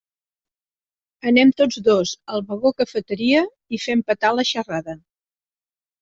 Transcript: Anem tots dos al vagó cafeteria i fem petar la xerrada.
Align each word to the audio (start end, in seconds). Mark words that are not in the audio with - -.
Anem 1.31 1.49
tots 1.59 1.77
dos 1.87 2.13
al 2.35 2.41
vagó 2.51 2.71
cafeteria 2.79 3.41
i 3.79 3.81
fem 3.83 4.01
petar 4.09 4.31
la 4.39 4.47
xerrada. 4.53 4.97